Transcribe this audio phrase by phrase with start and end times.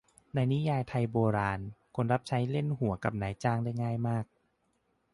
[0.33, 1.59] ในนิยายไทยโบราณ
[1.95, 4.25] คนรับใช้เล่นหัวกับนายจ้างได้ง่ายมาก